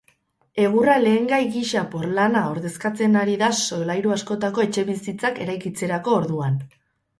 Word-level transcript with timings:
Egurra 0.61 0.95
lehengai 1.01 1.39
gisa 1.57 1.83
porlana 1.91 2.41
ordezkatzen 2.55 3.19
ari 3.25 3.37
da 3.43 3.51
solairu 3.67 4.17
askotako 4.19 4.67
etxebizitzak 4.67 5.41
eraikitzerako 5.47 6.19
orduan. 6.25 6.61